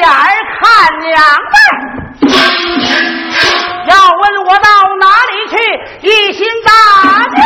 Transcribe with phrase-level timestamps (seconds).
[0.00, 0.28] 眼儿
[0.58, 0.62] 看
[1.00, 1.12] 娘
[1.52, 1.56] 们
[3.88, 5.54] 要问我到哪里去，
[6.08, 6.70] 一心打
[7.28, 7.36] 的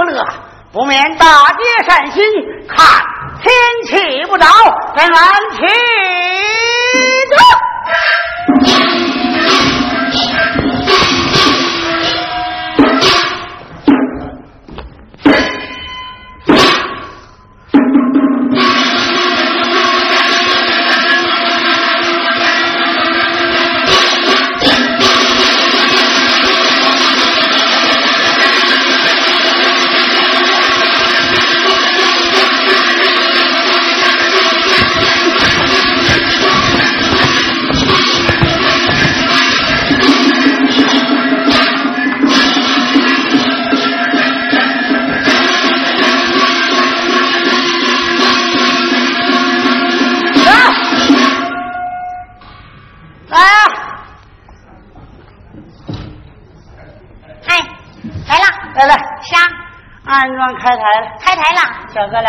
[0.00, 0.24] 不乐，
[0.72, 2.24] 不免大街善心，
[2.66, 2.86] 看
[3.42, 3.52] 天
[3.84, 4.46] 气不着，
[4.96, 5.66] 咱俺去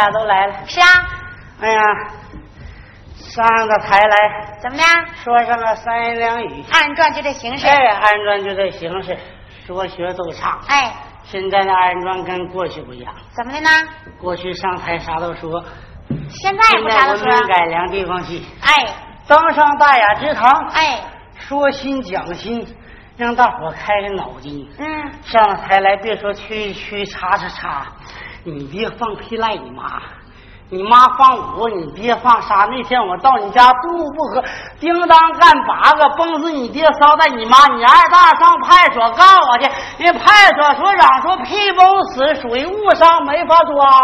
[0.01, 0.53] 俩都来了。
[0.66, 0.88] 是啊，
[1.62, 1.81] 哎呀，
[3.16, 4.57] 上个台来。
[4.59, 4.84] 怎么的？
[5.23, 9.17] 说上个三言两语，二人转就这形式，哎，二人转就这形式，
[9.66, 10.59] 说学逗唱。
[10.67, 13.69] 哎，现在的二人转跟过去不一样，怎么的呢？
[14.19, 15.63] 过去上台啥都说，
[16.29, 17.25] 现在也不啥都说。
[17.47, 18.88] 改良地方戏，哎。
[19.28, 21.00] 登上大雅之堂，哎，
[21.40, 22.67] 说心讲心，
[23.16, 24.69] 让大伙开开脑筋。
[24.78, 27.88] 嗯，上了台来，别说去去叉叉叉，
[28.44, 30.02] 你别放屁赖你妈，
[30.69, 32.66] 你妈放五，你爹放仨。
[32.66, 34.44] 那天我到你家肚不和，
[34.79, 44.02] 叮当干八个，崩死你爹，捎带你妈，你二大上派出所告我去，人派出所所长说屁崩死属于误伤，没法抓。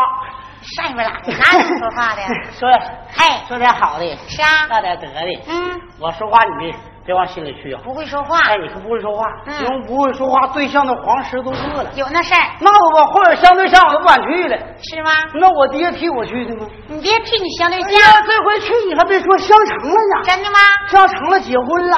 [0.75, 2.21] 上一边哪哪怎么说话的？
[2.59, 2.69] 说
[3.15, 5.41] 哎，说点好的，是啊，那点得的。
[5.47, 6.75] 嗯，我说话你别
[7.07, 7.81] 别往心里去啊。
[7.83, 11.89] 不会说话，哎，你可不会说话，嗯因为不会说话，对象的黄石都饿了。
[11.95, 14.57] 有那事儿那我或者相对象我都不敢去了。
[14.83, 15.11] 是吗？
[15.33, 16.67] 那我爹替我去的吗？
[16.87, 20.57] 你爹替你相对哎象，呀，这回去你还别说相成了呢，真的吗？
[20.89, 21.97] 相成了，结婚了，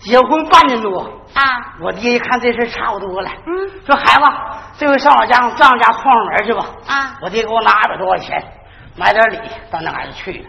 [0.00, 1.02] 结婚半年多。
[1.34, 1.42] 啊，
[1.82, 4.24] 我爹一看这事差不多了，嗯，说孩子，
[4.78, 6.64] 这回上我家丈人家串串门去吧。
[6.88, 8.42] 啊我爹给我拿二百多块钱，
[8.96, 9.38] 买点礼，
[9.70, 10.48] 到那儿就去了。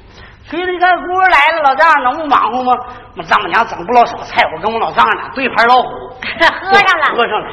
[0.49, 2.73] 去了，一看姑来了，老丈人能不忙活吗？
[3.15, 5.89] 我丈母娘整不老少菜，我跟我老丈人俩对盘老虎，
[6.63, 7.47] 喝上了喝上了。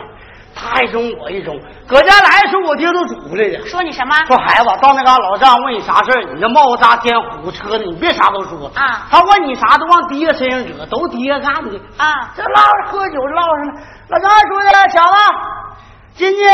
[0.59, 3.61] 他一盅我一盅，搁家来的时候我爹都煮来的。
[3.67, 4.17] 说你什么？
[4.25, 15.17] 说孩子，到那嘎老丈问你啥事儿，你这冒扎天虎车的，你别啥都说啊他问你啥都往爹身上惹，都爹干的啊这唠着喝酒唠上了，老丈人说的，小子，
[16.17, 16.49] 今年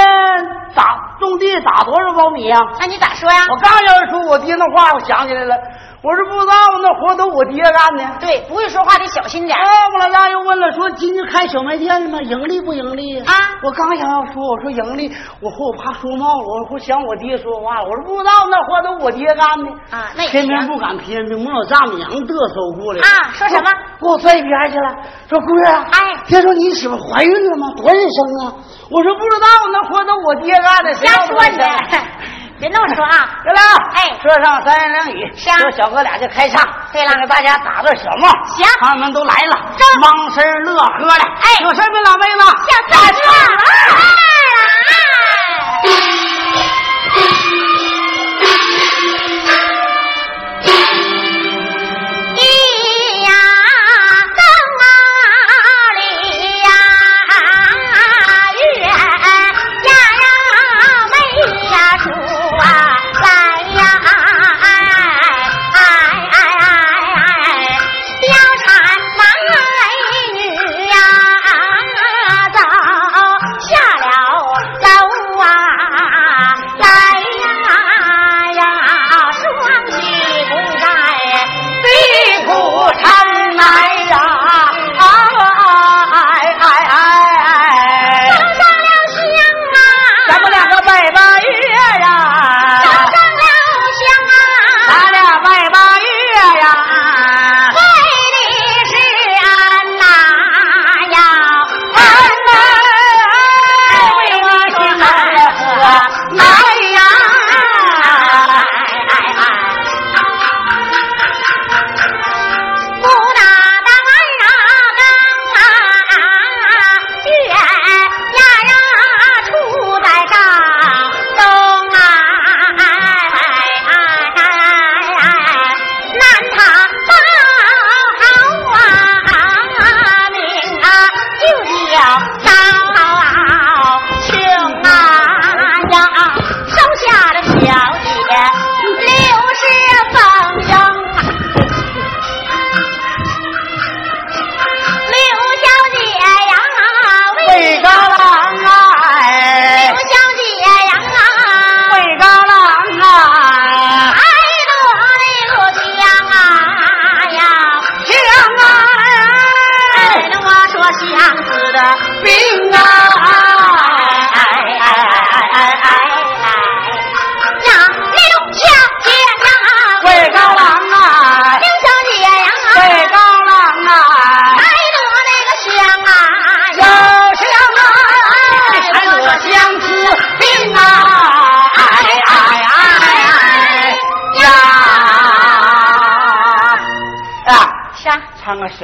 [0.75, 3.47] 打种地打多少苞米呀、那你咋说呀？
[3.49, 5.55] 我刚要说我爹那话，我想起来了，
[6.03, 8.19] 我说不知道，那活都我爹干的。
[8.19, 12.20] 对，不会说话得小心点哎，我老丈人又问了，说今天开小卖店了吗？
[12.23, 13.32] 盈利不盈利啊
[13.62, 22.99] 我刚想要说，我说盈利，我说我怕说冒了，我说想我爹说话了，我说不知道，那活都我爹干的啊那也行偏偏不敢偏偏，我老丈母娘嘚瑟过来。
[22.99, 23.70] 啊说什么？
[24.00, 24.91] 给我拽一边去了，
[25.31, 27.69] 说姑儿啊，哎听说你媳妇怀孕了吗？
[27.77, 28.55] 多人生啊？
[28.91, 31.59] 我说不知道，那活都我爹干的，谁瞎说你，
[32.61, 33.41] 别那么说啊！
[33.45, 33.61] 来了，
[33.95, 36.63] 哎说上三言两语，是啊说小哥俩就开唱。
[36.93, 38.29] 对了给大家打个小帽。
[38.47, 41.25] 行他们都来了，正忙声乐呵的。
[41.25, 42.45] 哎有事没，老妹子？
[42.69, 43.21] 小三子，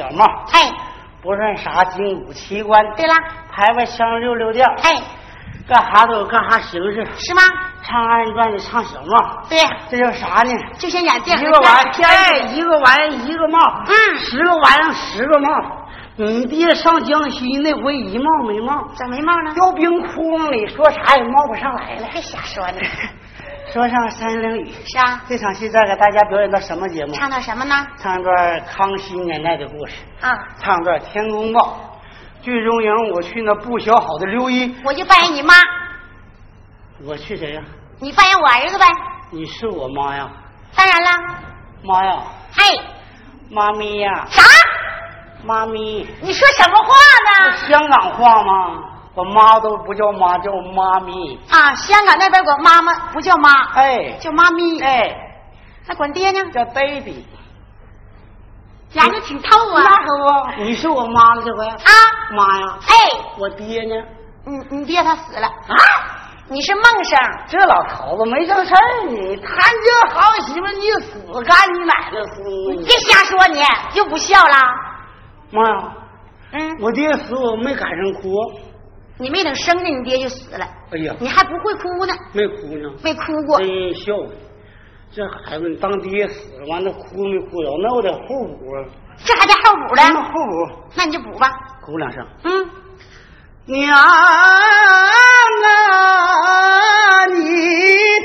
[0.09, 0.59] 小帽，嘿，
[1.21, 3.13] 不算啥筋骨奇观，对了，
[3.51, 4.95] 排排香溜溜调，嘿，
[5.67, 7.05] 干啥都有干啥形式。
[7.17, 7.41] 是吗？
[7.81, 9.57] 唱二人转的唱小帽，对，
[9.89, 10.51] 这叫啥呢？
[10.77, 15.49] 就像演电一个玩意儿，哎，一个玩意儿一个帽，嗯十个玩意儿十个帽。
[16.15, 19.53] 你爹上江西那回一帽没帽，咋没帽呢？
[19.53, 22.07] 掉冰窟窿里，说啥也冒不上来了。
[22.11, 22.79] 还瞎说呢。
[23.71, 27.13] 说唱三言两语，是啊，这场戏再给大家表演到什么节目？
[27.13, 27.85] 唱到什么呢？
[27.99, 31.77] 唱一段康熙年代的故事，啊，唱段天公报。
[32.41, 35.53] 剧中营，我去那不学好的刘一，我就扮演你妈，
[37.05, 37.61] 我去谁呀、
[37.99, 38.85] 你扮演我儿子呗。
[39.29, 40.27] 你是我妈呀，
[40.75, 41.09] 当然了，
[41.83, 42.23] 妈呀，
[42.57, 42.63] 哎，
[43.51, 44.41] 妈咪呀，啥？
[45.43, 46.07] 妈咪。
[46.21, 46.93] 你说什么话
[47.45, 47.57] 呢？
[47.67, 48.83] 香港话吗？
[49.19, 51.37] 我妈都不叫妈，叫妈咪。
[51.49, 54.79] 啊，香港那边管妈妈不叫妈，哎，叫妈咪。
[54.81, 55.13] 哎，
[55.87, 56.39] 那管爹呢？
[56.51, 57.25] 叫 baby。
[58.93, 59.83] 研究挺透啊。
[59.83, 61.67] 那可不，你是我妈了这回。
[61.67, 61.91] 啊，
[62.31, 62.95] 妈呀，哎，
[63.37, 63.95] 我爹呢？
[64.45, 65.75] 你你爹他死了啊，
[66.47, 67.19] 你是梦生。
[67.49, 72.85] 这老头子没正事儿呢，谈这好媳妇你死干你奶奶孙子！
[72.85, 73.61] 别瞎说你，
[73.93, 74.55] 就不孝了。
[75.51, 75.91] 妈呀，
[76.53, 78.29] 嗯，我爹死我没赶上哭。
[79.19, 83.59] 你没等生呢你爹就死了，哎呀，你还不会哭呢，没哭呢，没哭过。
[83.59, 84.31] 真孝顺。
[85.11, 87.69] 这孩子你当爹死了，完了哭没哭着？
[87.81, 88.19] 那我得后
[88.57, 88.85] 补啊。
[89.25, 91.49] 这还得后补那呢，后补，那你就补吧。
[91.81, 92.25] 哭两声。
[92.43, 92.69] 嗯，
[93.65, 94.05] 娘啊，
[97.27, 97.41] 你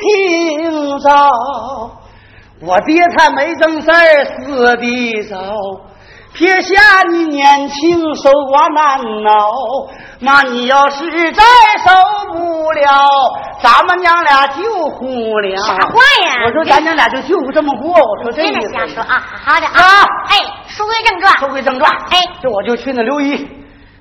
[0.01, 1.09] 听着，
[2.61, 4.77] 我爹他没正事儿死的
[5.29, 5.57] 早，
[6.35, 8.99] 撇下你年轻守寡难
[9.33, 9.89] 熬。
[10.19, 11.43] 那，你要是再
[11.79, 15.07] 受不了，咱们娘俩就糊
[15.39, 15.57] 了。
[15.57, 17.93] 啥话呀我说咱娘俩就就这么过。
[17.93, 18.73] 我说这别意思。
[18.73, 20.07] 再瞎说啊，好好的啊啊。
[20.29, 20.37] 哎，
[20.67, 21.39] 书归正传。
[21.39, 23.49] 书归正传，哎这我就去那刘姨，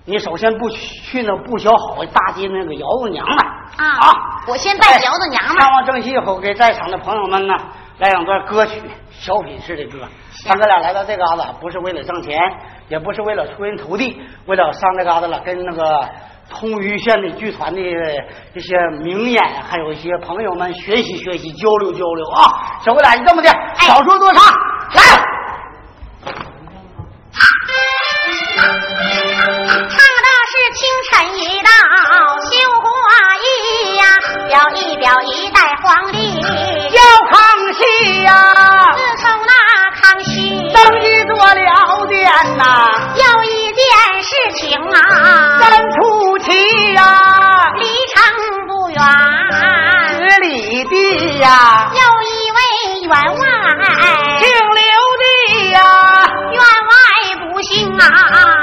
[0.06, 3.38] 你首先不去去那不学好大街那个窑子娘们
[3.78, 4.14] 啊啊！
[4.48, 7.54] 我先拜窑子娘们看望正戏以后，给在场的朋友们呢
[8.00, 8.82] 来两段歌曲，
[9.12, 10.06] 小品式的歌。
[10.46, 12.38] 咱哥俩来到这嘎达，不是为了挣钱，
[12.90, 16.10] 也不是为了出人头地，为了上这嘎达了，跟那个
[16.50, 17.82] 通榆县的剧团的
[18.54, 22.82] 这些名演，还有一些朋友们学习学习，交流交流啊！
[22.84, 24.44] 小哥俩，你这么的，少说多唱，
[42.34, 42.44] 了。
[42.44, 42.64] 殿呐、
[43.16, 43.82] 有一件
[44.24, 47.00] 事情啊，真出奇呀、
[47.78, 48.24] 离城
[48.68, 49.00] 不远，
[50.10, 52.60] 十里地呀、有一位
[53.08, 53.42] 员外，
[54.40, 54.82] 姓刘
[55.22, 55.24] 的
[55.72, 55.78] 呀、
[56.52, 56.96] 员外
[57.52, 58.02] 不幸啊，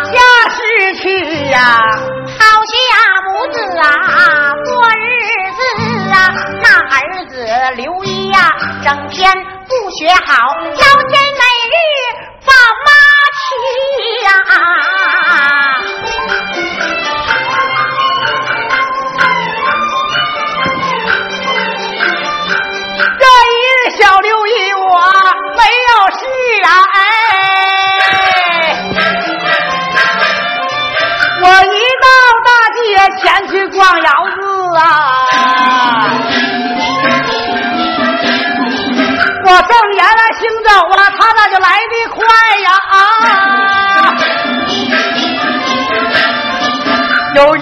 [0.05, 0.19] 下
[0.51, 0.59] 世
[0.97, 1.03] 去
[1.51, 1.57] 呀、
[2.27, 2.75] 好下
[3.25, 3.85] 母子啊，
[4.67, 4.99] 过日
[5.53, 5.59] 子
[6.13, 6.15] 啊，
[6.63, 6.97] 那儿
[7.29, 7.33] 子
[7.77, 8.37] 刘一呀、
[8.85, 9.33] 整天
[9.69, 10.35] 不学好，
[10.75, 11.30] 老天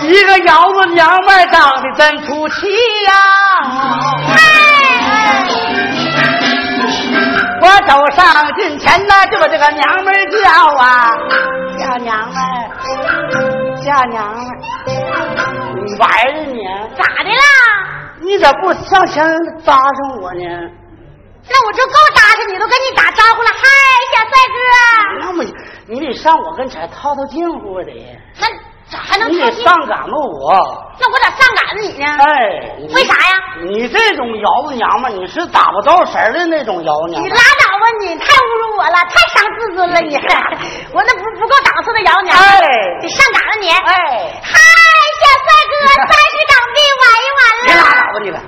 [0.09, 2.67] 一个窑子娘们儿长得真出气
[3.05, 3.12] 呀、
[7.61, 10.38] 我走上近前呢，就把这个娘们儿叫
[10.79, 11.12] 啊，
[11.79, 12.47] 叫娘们儿，
[13.85, 14.50] 叫娘们儿，
[15.85, 16.65] 你玩呢你？
[16.97, 17.37] 咋的啦？
[18.23, 19.23] 你咋不上前
[19.67, 20.41] 搭上我呢？
[21.50, 23.50] 那我就够搭上你，都跟你打招呼了。
[23.50, 23.61] 嗨，
[24.15, 24.57] 小帅哥，
[25.21, 25.45] 那么
[25.87, 27.93] 你得上我跟前套套近乎得。
[28.41, 28.47] 那
[28.90, 29.50] 咋还能你得？
[29.62, 30.85] 上赶着我。
[31.00, 32.07] 那我咋上赶着你呢？
[32.18, 32.26] 哎，
[32.95, 33.35] 为啥呀？
[33.62, 37.37] 你这种窑子娘们，你是打不着神儿的那种窑娘你拉。
[37.37, 38.16] 倒吧你！
[38.18, 40.16] 太侮辱我了，太伤自尊了你！
[40.92, 42.61] 我那不不够档次的窑娘，哎
[43.00, 43.71] 得上赶着你。
[43.71, 44.59] 哎，嗨，
[45.21, 47.83] 小帅哥，三十港币玩一玩了别拉。
[47.83, 48.40] 倒吧你了！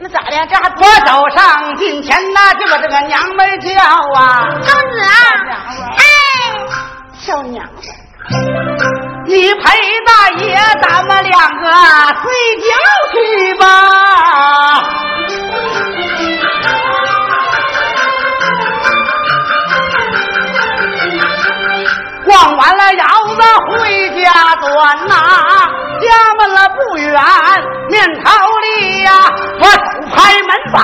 [0.00, 0.46] 那咋的？
[0.46, 5.08] 这还不我走上近前呐，就把这个娘们叫啊，公子啊？
[5.96, 6.02] 哎，
[7.14, 9.62] 小娘们儿，你陪
[10.04, 11.70] 大爷，咱们两个
[12.22, 12.66] 睡觉
[13.12, 13.64] 去吧。
[22.26, 25.14] 逛完了窑子回家转呐、
[26.00, 26.06] 家
[26.38, 27.14] 门了不远，
[27.88, 29.10] 面朝里呀、
[29.58, 29.76] 我手
[30.14, 30.82] 拍门板，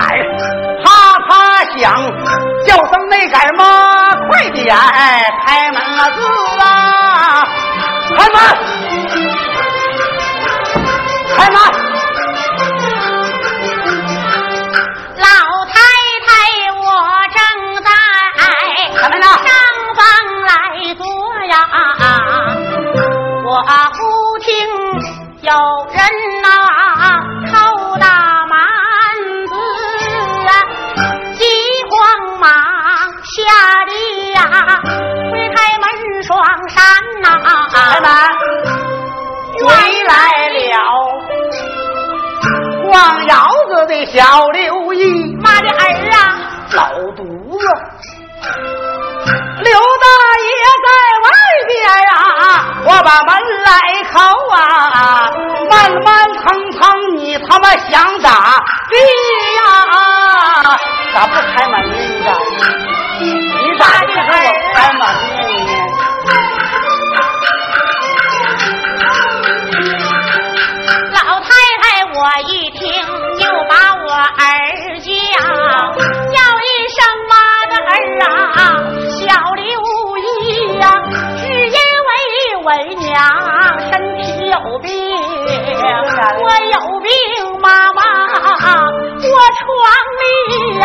[0.83, 0.89] 啪
[1.29, 1.31] 啪
[1.77, 1.85] 响，
[2.67, 4.75] 叫声那杆妈，快点
[5.45, 6.19] 开门了字
[6.61, 7.45] 啊，
[8.17, 8.39] 开门，
[11.37, 11.90] 开门。
[37.99, 38.09] 呐、开门，
[39.67, 39.69] 回
[40.05, 40.13] 来
[40.49, 40.61] 了。
[42.87, 43.35] 逛窑
[43.69, 45.75] 子的小刘姨，妈的儿
[46.11, 46.19] 啊！
[46.73, 47.65] 老犊子，
[49.63, 50.07] 刘大
[50.41, 50.51] 爷
[50.85, 50.89] 在
[51.25, 51.29] 外
[51.69, 51.71] 边
[52.09, 52.15] 啊，
[52.85, 53.29] 我把门
[53.65, 53.69] 来
[54.11, 54.15] 叩
[54.55, 54.59] 啊，
[55.71, 56.09] 慢慢
[56.43, 56.43] 腾
[56.73, 56.81] 腾，
[57.17, 58.29] 你他妈想咋
[58.89, 58.95] 地
[59.57, 59.61] 呀？
[61.15, 61.95] 咋不开门呢？
[61.99, 62.29] 你咋？
[63.21, 63.23] 你
[63.79, 64.23] 咋不给我
[64.75, 65.03] 开门
[74.31, 74.43] 儿
[75.01, 75.09] 叫，
[76.31, 76.99] 叫一声
[77.31, 77.33] 妈
[77.71, 77.91] 的儿
[78.25, 78.59] 啊，
[79.11, 79.19] 小
[79.55, 79.65] 刘
[80.19, 80.83] 一呀，
[81.39, 82.11] 只因为
[82.65, 83.09] 为娘
[83.91, 84.89] 身体有病，
[86.39, 87.11] 我有病，
[87.61, 87.99] 妈妈，
[89.21, 89.69] 我床
[90.21, 90.23] 里
[90.79, 90.85] 呀，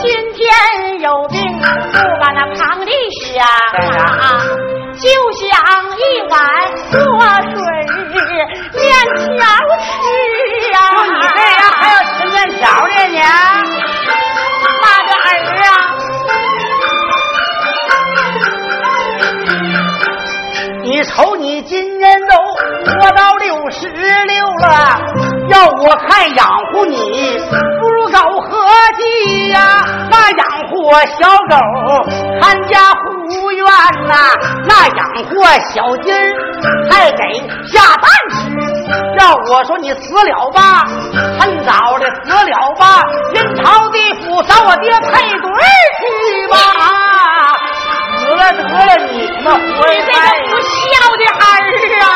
[0.00, 0.42] 今天
[1.00, 3.44] 有病，不把那旁地下。
[4.94, 5.42] 就想
[5.98, 6.32] 一碗
[6.92, 6.96] 热
[7.50, 7.60] 水
[8.24, 8.32] 面
[8.72, 9.44] 条
[13.24, 13.28] 你？
[14.82, 15.26] 妈的儿
[15.64, 15.68] 啊！
[20.82, 22.36] 你瞅你今年都
[22.92, 25.00] 活到六十六了，
[25.48, 27.38] 要我看养活你，
[27.80, 28.50] 不如搞合
[28.98, 29.58] 计呀、
[30.10, 30.72] 那养活
[31.18, 31.56] 小狗，
[32.40, 32.96] 看家护
[33.28, 33.64] 不愿
[34.06, 34.14] 呐、
[34.66, 36.34] 那养活小鸡儿，
[36.90, 37.22] 还给
[37.66, 38.34] 下蛋吃。
[39.18, 40.84] 要我说你死了吧，
[41.40, 43.02] 趁早的死了吧，
[43.34, 45.48] 阴曹地府找我爹配对
[45.98, 46.02] 去
[46.48, 46.56] 吧。
[48.18, 49.12] 死了得了你
[49.42, 50.72] 们活你这个不孝
[51.16, 51.42] 的儿
[52.00, 52.06] 啊！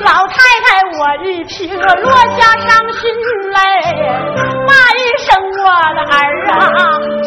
[0.00, 0.68] 老太太，
[0.98, 3.00] 我一听落下伤心
[3.52, 3.56] 泪，
[5.94, 6.14] 的儿
[6.50, 6.54] 啊，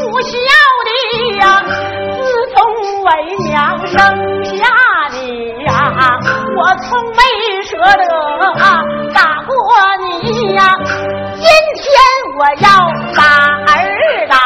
[0.01, 0.31] 不孝
[0.85, 0.89] 的
[1.37, 1.43] 呀！
[2.23, 2.55] 自从
[3.03, 3.07] 为
[3.49, 3.51] 娘
[3.87, 3.95] 生
[4.45, 4.53] 下
[5.11, 5.17] 你
[5.65, 5.69] 呀，
[6.57, 7.19] 我从没
[7.63, 8.01] 舍得
[8.61, 8.63] 啊
[9.13, 9.51] 打过
[9.99, 10.59] 你呀。
[11.35, 11.45] 今
[11.75, 11.85] 天
[12.37, 12.65] 我要
[13.17, 13.21] 把
[13.73, 13.73] 儿
[14.29, 14.37] 打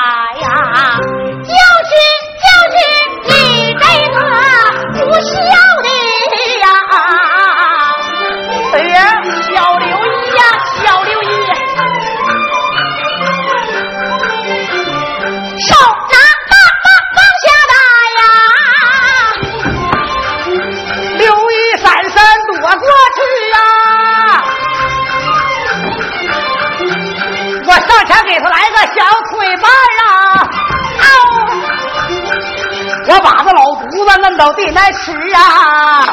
[33.10, 36.04] 我把这老犊子摁到地来吃啊！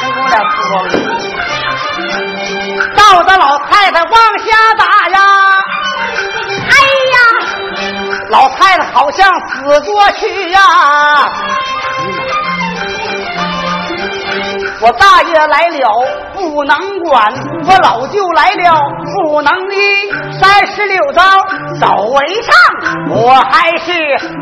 [0.00, 0.72] 成功点不光
[2.96, 5.18] 照着老太太往下打呀！
[6.68, 6.74] 哎
[7.14, 7.16] 呀，
[8.30, 10.60] 老太太好像死过去呀！
[14.84, 15.88] 我大爷来了
[16.34, 17.32] 不能管，
[17.66, 18.78] 我老舅来了
[19.14, 20.12] 不能依。
[20.38, 21.22] 三十六招
[21.80, 22.52] 走为上，
[23.08, 23.94] 我还是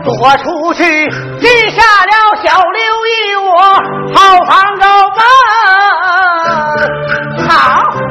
[0.02, 1.08] 躲出去，
[1.38, 3.52] 记下了小六一我
[4.12, 5.22] 好房高奔。
[7.48, 8.01] 好。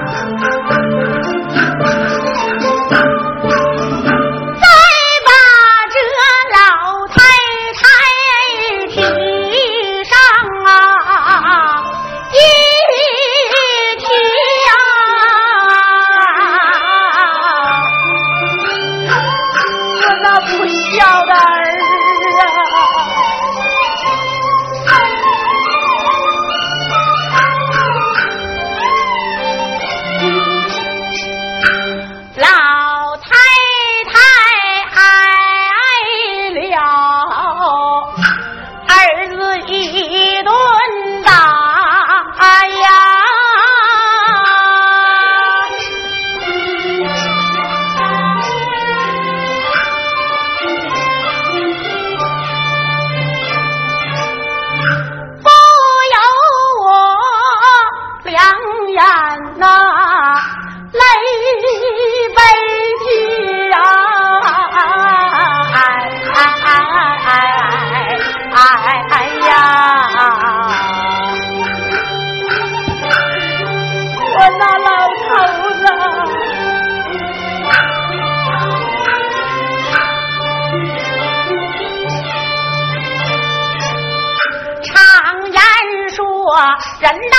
[86.99, 87.35] 人到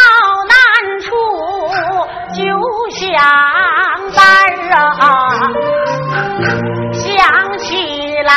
[0.49, 0.55] 难
[1.01, 1.07] 处
[2.35, 2.41] 就
[2.91, 3.01] 想
[4.17, 4.21] 胆
[4.73, 5.05] 啊！
[6.93, 7.09] 想
[7.59, 7.71] 起
[8.23, 8.31] 来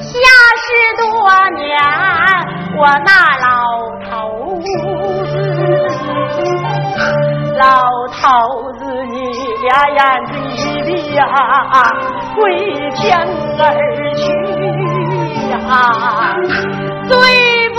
[0.00, 0.14] 下
[0.62, 0.66] 十
[0.98, 1.06] 多
[1.56, 1.64] 年，
[2.78, 3.08] 我那
[3.42, 3.46] 老
[4.04, 4.10] 头
[4.60, 4.66] 子，
[7.58, 7.64] 老
[8.08, 8.20] 头
[8.72, 9.16] 子你
[9.66, 11.20] 呀眼子里呀
[12.34, 12.40] 归
[12.96, 13.04] 天
[13.58, 13.60] 而
[14.14, 14.24] 去
[15.50, 15.54] 呀，
[17.08, 17.14] 最
[17.70, 17.76] 不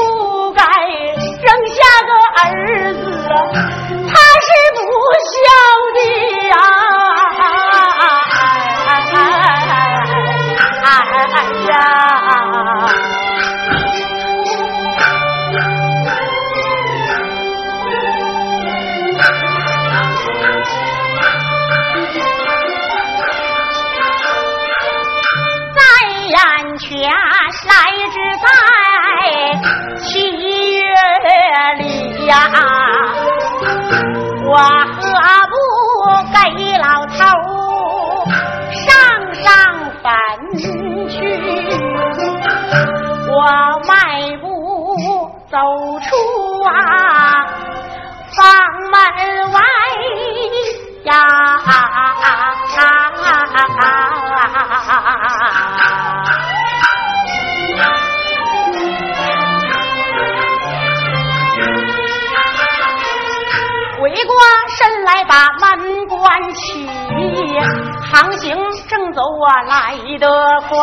[2.43, 2.99] 儿子，
[3.53, 4.13] 他
[4.45, 4.79] 是不
[5.31, 5.35] 孝
[5.95, 5.99] 的
[6.47, 6.86] 呀。
[34.57, 34.96] 花。
[66.27, 66.85] 帆起，
[68.11, 68.53] 航行
[68.89, 70.27] 正走啊，来得
[70.67, 70.77] 快。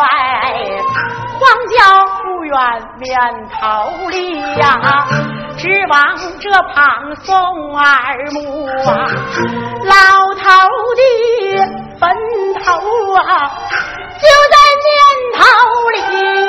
[1.37, 1.77] 荒郊
[2.23, 2.57] 不远，
[2.99, 3.11] 棉
[3.51, 5.07] 桃里呀，
[5.59, 6.01] 只往
[6.41, 7.35] 这旁送
[7.75, 7.85] 耳
[8.33, 9.07] 目啊。
[9.85, 9.93] 老
[10.35, 10.43] 头
[10.97, 11.03] 的
[12.01, 12.03] 坟
[12.65, 12.73] 头
[13.13, 13.21] 啊，
[14.17, 14.91] 就在念
[15.37, 15.45] 桃
[15.93, 16.44] 里。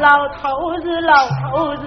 [0.00, 1.85] 老头子，老头子，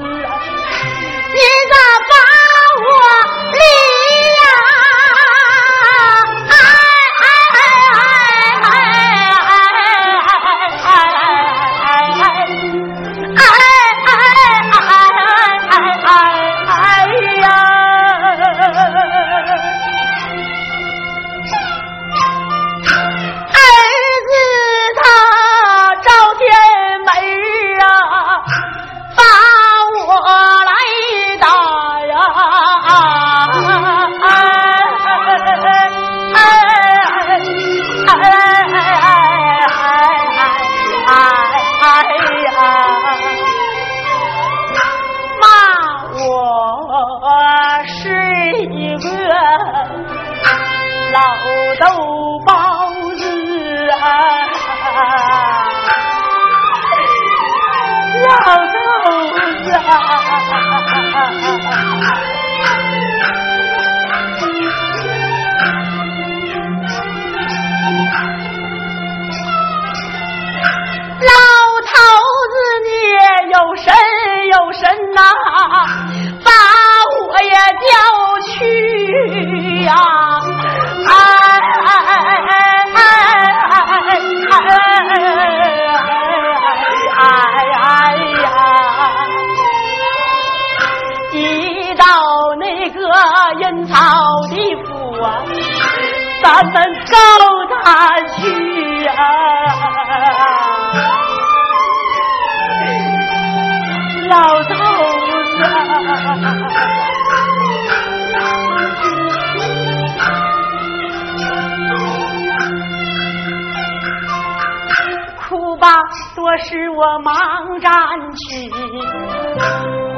[116.36, 117.92] 多时我忙站
[118.36, 118.70] 去，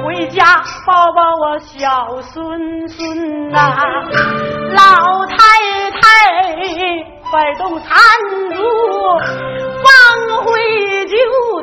[0.06, 3.76] 回家抱抱我小孙孙呐。
[4.74, 5.36] 老太
[5.92, 6.00] 太
[7.32, 7.88] 摆动残
[8.52, 8.58] 烛，
[9.84, 9.86] 放
[10.44, 10.50] 回
[11.08, 11.16] 就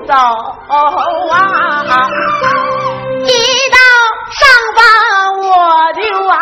[0.07, 1.35] 走啊。
[3.25, 3.31] 一
[3.71, 3.77] 到
[4.31, 4.41] 上
[4.77, 4.79] 班
[5.39, 5.49] 我
[5.93, 6.37] 就啊。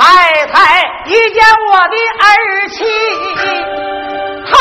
[0.00, 2.84] 太太遇见我的儿妻，
[4.50, 4.56] 她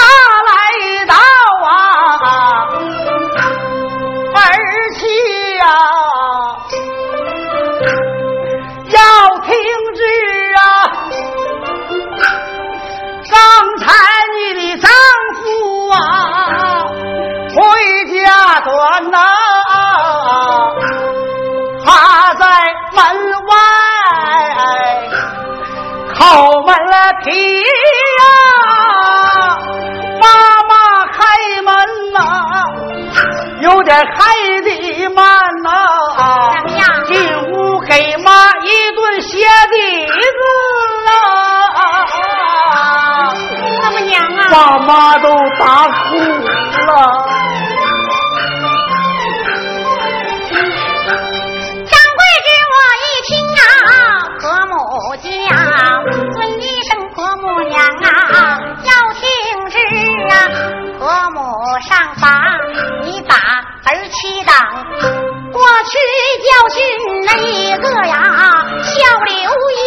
[26.90, 28.24] 了皮呀，
[30.20, 30.26] 妈
[30.68, 30.72] 妈
[31.14, 31.18] 开
[31.62, 31.68] 门
[32.14, 32.18] 呐，
[33.62, 34.18] 有点开
[34.62, 34.68] 的
[35.10, 35.24] 慢
[35.64, 35.68] 呐。
[36.58, 36.82] 怎么样？
[37.06, 37.14] 进
[37.52, 38.30] 屋给妈
[38.62, 39.38] 一顿鞋
[39.72, 39.76] 底
[40.08, 40.12] 子
[41.10, 41.10] 啊！
[43.82, 44.40] 怎么娘啊？
[44.52, 45.28] 把妈都
[45.60, 46.18] 打哭
[46.86, 46.90] 了。
[63.92, 64.54] 儿妻党，
[65.52, 65.98] 过去
[66.46, 66.78] 教训
[67.26, 69.82] 那一个呀，小刘英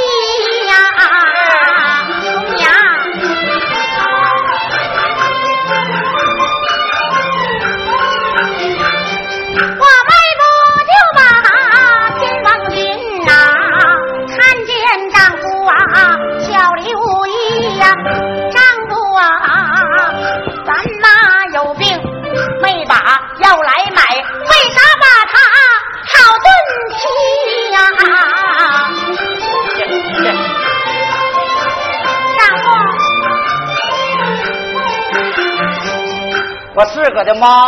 [37.43, 37.67] 妈，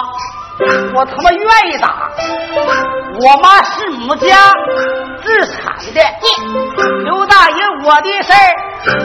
[0.95, 2.09] 我他妈愿意打。
[3.21, 4.37] 我妈是母家
[5.25, 6.01] 自产的，
[7.05, 8.37] 刘大爷，我的事儿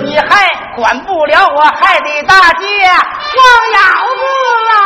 [0.04, 3.36] 你还管不了，我还得大街放
[3.74, 3.80] 窑
[4.20, 4.24] 子
[4.76, 4.78] 啊！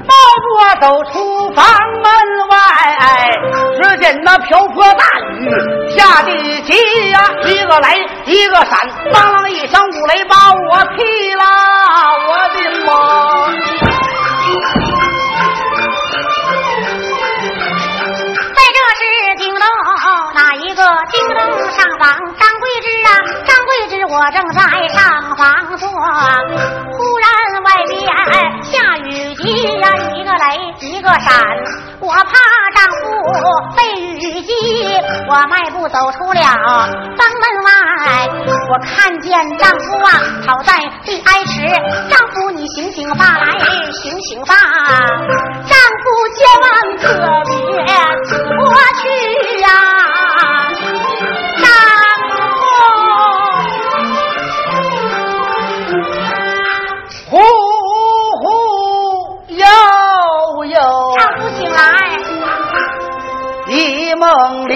[0.06, 0.12] 抱
[0.52, 1.14] 着走出
[1.54, 1.89] 房门
[3.82, 5.04] 只见那瓢泼大
[5.38, 5.48] 雨
[5.90, 8.78] 下地急呀，一个雷一个闪，
[9.12, 11.44] 当啷一声五雷把我劈了，
[12.28, 13.99] 我的妈！
[20.34, 20.82] 哪一个？
[21.10, 21.38] 叮咚
[21.70, 23.10] 上房张桂枝啊，
[23.44, 27.26] 张桂枝，我正在上房坐，忽然
[27.64, 27.98] 外边
[28.62, 29.42] 下雨急
[29.78, 30.44] 呀，一个雷
[30.80, 31.28] 一个闪，
[32.00, 32.22] 我怕
[32.74, 33.02] 丈夫
[33.76, 34.48] 被雨击，
[35.28, 37.68] 我迈步走出了房门外，
[38.70, 40.08] 我看见丈夫啊
[40.46, 40.72] 躺在
[41.04, 41.62] 地挨迟，
[42.08, 43.58] 丈夫你醒醒吧来，
[43.92, 44.54] 醒醒吧，
[45.66, 46.04] 丈夫
[46.36, 46.68] 千万
[46.98, 47.04] 可
[47.44, 47.54] 别
[48.56, 49.04] 过去
[57.30, 58.44] 呼呼
[59.54, 59.64] 悠
[60.64, 60.76] 悠，
[61.16, 61.78] 唱不醒来，
[63.68, 64.74] 一梦里，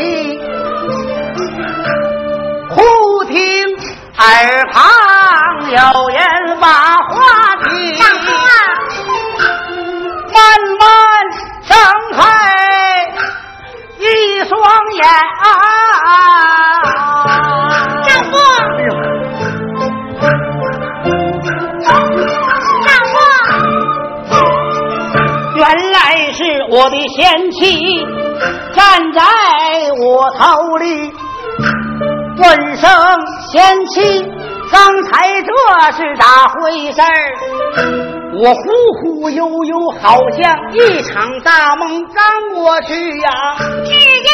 [27.17, 28.05] 贤妻
[28.75, 29.23] 站在
[30.01, 31.13] 我头里，
[32.39, 32.91] 问声
[33.53, 34.21] 贤妻，
[34.73, 35.53] 刚才这
[35.93, 37.15] 是咋回事儿？
[38.43, 38.63] 我忽
[39.01, 43.31] 忽悠悠，好像一场大梦刚过去呀。
[43.59, 44.34] 是因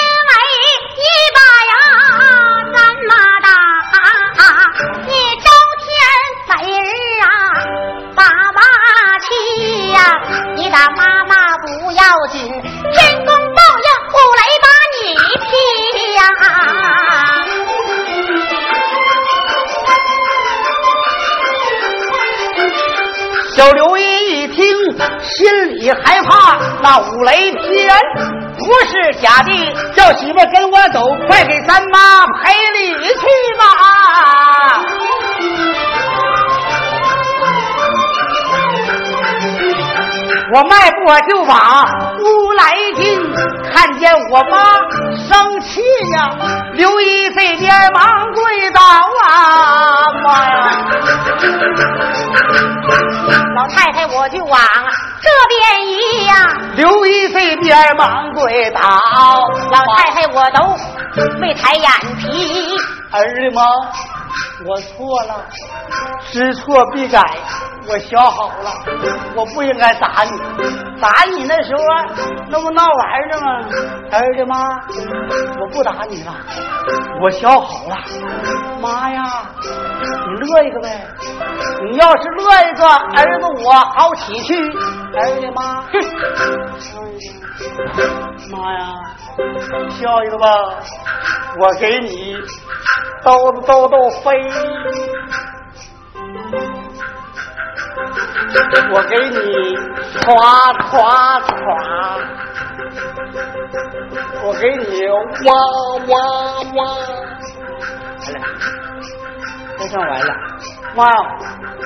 [25.92, 27.94] 害怕，那五雷劈人
[28.58, 33.20] 不是假的，叫媳妇跟我走，快给咱妈赔礼去
[33.58, 33.64] 吧。
[40.52, 40.96] 我迈步
[41.28, 43.22] 就往屋来进，
[43.72, 44.58] 看见我妈
[45.16, 45.80] 生气
[46.16, 46.28] 呀，
[46.72, 48.02] 刘一飞连忙
[48.34, 48.80] 跪倒
[49.28, 49.30] 啊，
[50.24, 50.50] 妈呀！
[53.54, 54.58] 老太太我就往
[55.22, 58.80] 这边一呀，刘一飞连忙跪倒，
[59.70, 60.76] 老太太我都
[61.38, 62.26] 没抬眼皮，
[63.10, 63.62] 儿的妈，
[64.66, 65.46] 我错了，
[66.30, 67.20] 知错必改。
[67.88, 68.70] 我想好了，
[69.34, 70.30] 我不应该打你，
[71.00, 71.82] 打你那时候
[72.50, 73.46] 那不闹玩呢吗？
[74.12, 74.58] 儿子妈，
[75.60, 76.32] 我不打你了，
[77.22, 77.96] 我想好了，
[78.80, 79.22] 妈呀，
[79.62, 81.06] 你乐一个呗，
[81.90, 84.54] 你要是乐一个，儿子我好起去。
[85.12, 85.92] 儿子妈，哼
[88.52, 88.92] 妈呀，
[89.90, 90.46] 笑一个吧，
[91.58, 92.36] 我给你
[93.24, 94.49] 兜兜兜兜飞。
[98.92, 99.36] 我给你
[100.24, 101.48] 夸夸夸，
[104.42, 105.48] 我给你哇
[106.08, 106.12] 哇
[106.74, 107.02] 哇，完了，
[109.78, 110.30] 这算完了。
[110.96, 111.14] 妈呀，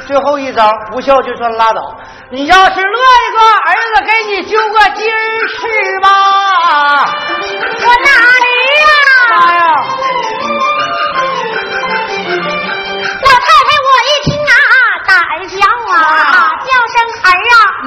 [0.07, 1.97] 最后一招不笑就算拉倒。
[2.31, 5.15] 你要是乐一个，儿子给你揪个鸡儿
[5.49, 6.09] 吃吧。
[7.85, 8.09] 我哪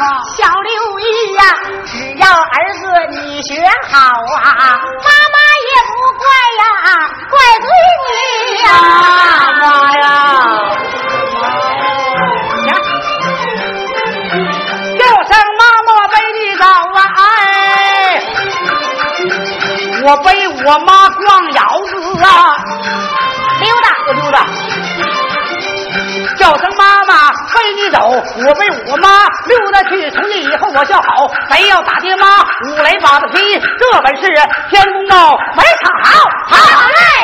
[0.07, 1.41] 啊，小刘玉呀，
[1.85, 3.51] 只要儿子你学
[3.91, 3.97] 好
[4.37, 4.47] 啊，
[5.03, 6.23] 妈妈也不怪
[6.61, 6.63] 呀，
[7.29, 7.67] 怪罪
[8.05, 8.07] 你
[8.63, 8.65] 呀，
[9.59, 9.61] 妈
[9.99, 10.03] 呀！
[12.63, 12.65] 行，
[14.97, 16.63] 叫声妈妈背你走
[16.95, 16.99] 啊！
[17.17, 17.19] 哎，
[20.05, 21.91] 我背我妈逛窑子
[22.23, 22.25] 啊，
[23.59, 24.35] 溜达，我溜达。
[26.37, 34.27] 叫声妈妈背你走我背我妈溜达去从今以后我叫好谁要打爹妈五雷把子劈这本事
[34.69, 36.29] 天公道没藏好。
[36.49, 37.16] 好嘞。